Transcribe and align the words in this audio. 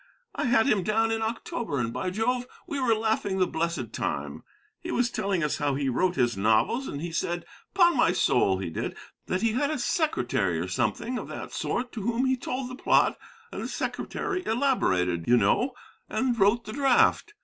I 0.33 0.45
had 0.45 0.65
him 0.65 0.81
down 0.81 1.11
in 1.11 1.21
October, 1.21 1.77
and, 1.77 1.93
by 1.93 2.09
Jove, 2.09 2.47
we 2.65 2.79
were 2.79 2.95
laughing 2.95 3.37
the 3.37 3.45
blessed 3.45 3.93
time. 3.93 4.41
He 4.79 4.89
was 4.91 5.11
telling 5.11 5.43
us 5.43 5.59
how 5.59 5.75
he 5.75 5.89
wrote 5.89 6.15
his 6.15 6.35
novels, 6.35 6.87
and 6.87 6.99
he 7.01 7.11
said, 7.11 7.45
'pon 7.75 7.95
my 7.95 8.11
soul 8.11 8.57
he 8.57 8.71
did, 8.71 8.97
that 9.27 9.43
he 9.43 9.51
had 9.51 9.69
a 9.69 9.77
secretary 9.77 10.57
or 10.57 10.67
something 10.67 11.19
of 11.19 11.27
that 11.27 11.51
sort 11.53 11.91
to 11.91 12.01
whom 12.01 12.25
he 12.25 12.35
told 12.35 12.67
the 12.71 12.75
plot, 12.75 13.19
and 13.51 13.61
the 13.61 13.67
secretary 13.67 14.43
elaborated, 14.43 15.27
you 15.27 15.37
know, 15.37 15.73
and 16.09 16.39
wrote 16.39 16.65
the 16.65 16.73
draft. 16.73 17.35